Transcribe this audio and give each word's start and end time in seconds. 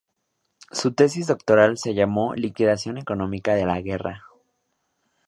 Su 0.71 0.93
tesis 0.95 1.27
doctoral 1.27 1.77
se 1.77 1.93
llamó 1.93 2.33
"Liquidación 2.33 2.97
económica 2.97 3.53
de 3.53 3.67
la 3.67 3.79
Guerra". 3.81 4.23